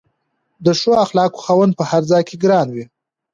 د 0.65 0.67
ښو 0.79 0.91
اخلاقو 1.05 1.43
خاوند 1.45 1.73
په 1.79 1.83
هر 1.91 2.01
ځای 2.11 2.23
کې 2.27 2.35
ګران 2.43 2.67
وي. 2.71 2.85